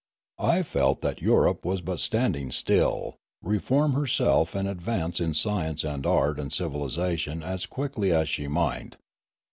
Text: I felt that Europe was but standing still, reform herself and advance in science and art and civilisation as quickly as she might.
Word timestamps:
I 0.39 0.63
felt 0.63 1.01
that 1.01 1.21
Europe 1.21 1.63
was 1.63 1.81
but 1.81 1.99
standing 1.99 2.49
still, 2.49 3.17
reform 3.43 3.93
herself 3.93 4.55
and 4.55 4.67
advance 4.67 5.19
in 5.19 5.35
science 5.35 5.83
and 5.83 6.07
art 6.07 6.39
and 6.39 6.51
civilisation 6.51 7.43
as 7.43 7.67
quickly 7.67 8.11
as 8.11 8.27
she 8.27 8.47
might. 8.47 8.95